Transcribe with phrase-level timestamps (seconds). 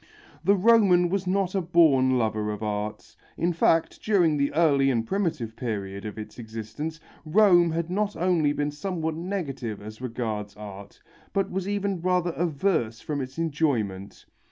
[0.43, 3.15] The Roman was not a born lover of art.
[3.37, 8.51] In fact during the early and primitive period of its existence Rome had not only
[8.51, 10.99] been somewhat negative as regards art,
[11.33, 14.25] but was even rather averse from its enjoyment.